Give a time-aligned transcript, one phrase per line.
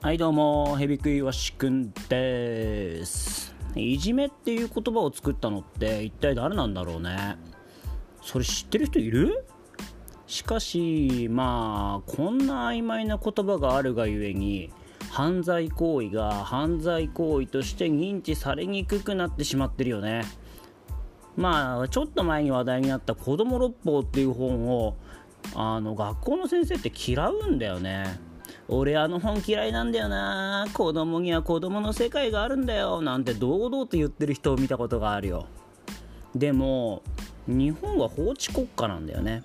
[0.00, 3.52] はいどうもヘビクイワシくんです。
[3.74, 7.36] いじめっていう言葉を作ったのって一体誰なんだろうね。
[8.22, 9.44] それ知ってる人いる？
[10.28, 14.70] しかしまあこんな曖昧な言葉があるがゆえに
[15.10, 20.22] 犯罪行為が犯罪行為として認知されにくくなってしまってるよね。
[21.36, 24.94] まあちょっと前に話題になった「子ども六法」っていう本を
[25.56, 28.27] あの学校の先生って嫌うんだよね。
[28.68, 30.66] 俺あの本嫌いなんだよな。
[30.74, 33.00] 子供には子供の世界があるんだよ。
[33.00, 35.46] なんて堂々と言ってる人を見たことがあるよ。
[36.34, 37.02] でも
[37.46, 39.42] 日本は法治国家なんだよね。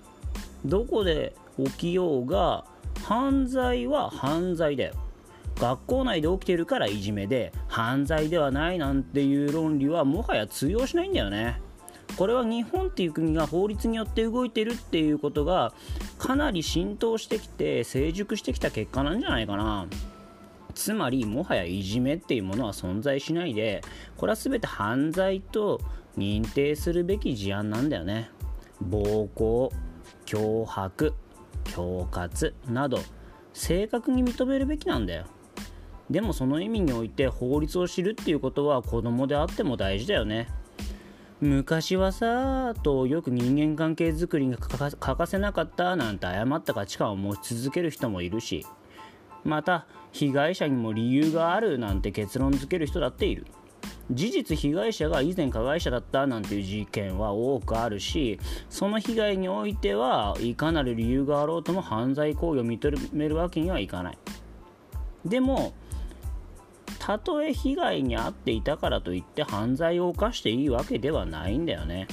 [0.64, 2.64] どこで起きようが
[3.02, 4.94] 犯罪は犯罪だよ。
[5.56, 11.62] 学校内で起きてるからいじめで犯罪ではないなんていう論理はもはや通用しないんだよね。
[12.16, 15.72] これは日本っていう国が法律によって動いてるっていうことが
[16.18, 19.86] かなり浸透してきて成熟してきた結果なんじゃないかな。
[20.74, 23.80] つまりもはやいじめっていうものは存在しないで
[24.16, 25.80] これは全て犯罪と
[26.18, 28.30] 認定するべき事案なんだよね。
[28.80, 29.72] 暴行
[30.26, 31.14] 脅迫
[31.64, 32.98] 恐喝など
[33.52, 35.26] 正確に認めるべきなんだよ。
[36.10, 40.48] でもその意味において法律を知るっていうことは子供であっても大事だよね。
[41.40, 48.64] 昔はさとよく人間関係づくりが欠かせなかったなんて誤った価値観を持ち続ける人もいるし
[49.42, 53.46] また被害者にも理由があるなんて結論付ける人だっている。
[54.10, 64.18] 事実被害者が以前加害者だったなんていう事件は多くあるしその被害においてはいかなる理由があろうとも犯罪行為を認めるわけにはいかない。
[65.24, 65.72] でも
[67.06, 72.08] たとえ被害に遭っていたからといって犯罪を犯していいわけではないんだよね。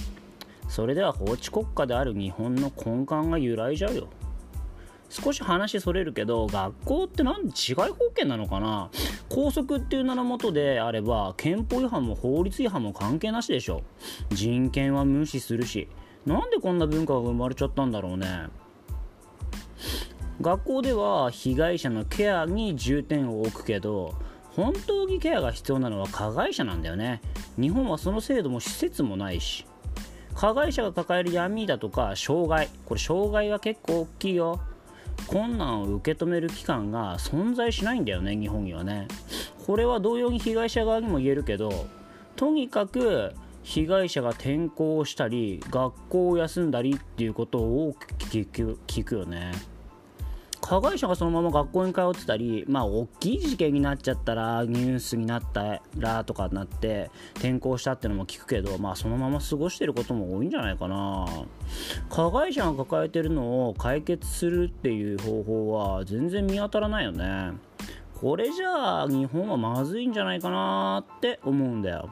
[0.67, 4.09] それでは法治国家である日本の根幹が揺らいじゃうよ。
[5.07, 8.89] 少し話それるけど学校ってなんで違い保険なのかな。
[9.29, 13.83] 校則っていう名のもとであれば憲法違反も法律違反も関係なしでしょ
[14.31, 15.87] 人権は無視するし。
[16.25, 18.27] なんでこんな文化が生まれちゃったんだろうね。
[20.41, 24.15] 学校では被害者のケアに重点を置くけど
[24.55, 27.21] 本当にケアが必要なのは加害者なんだよね。
[27.59, 29.65] 日本はその制度も施設もないし。
[30.35, 32.69] 加害者が抱える闇だとか障害。
[32.85, 34.61] これ障害が結構大きいよ。
[35.27, 39.07] 困難を受け止める機関が存在しないんだよね日本にはね。
[39.65, 41.87] これは同様に被害者側にも言えるけど
[42.35, 49.51] とにかく被害者が転校したり学校を休んだりっていうことを多く聞く聞くよね。
[50.71, 61.25] 加害者がそのまま学校に通ってたりまあ大きい事件になっちゃったらニュースになったらとかになって転校したってのも聞くけどまあそのまま過ごしてることも多いんじゃないかな。
[62.09, 67.51] 加害者が抱えてるのを解決するっていう方法は全然見当たらないよね。
[68.21, 72.09] これじゃあ日本はまずいんじゃないかなって思うんだよ。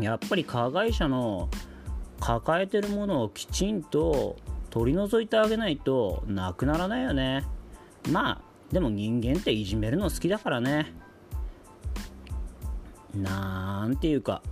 [0.00, 1.50] やっぱり加害者の
[2.20, 4.36] 抱えてるものをきちんと
[4.70, 7.44] 取り除いてあげないとなくならないよね。
[8.10, 8.40] まあ
[8.72, 10.92] でも人間っていじめるの好きだからね。
[13.14, 14.42] なんていうか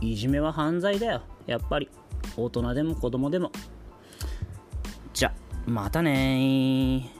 [0.00, 1.22] いじめは犯罪だよ。
[1.46, 1.88] やっぱり。
[2.36, 3.50] 大人でも子供でも。
[5.12, 5.32] じゃ
[5.66, 7.10] またね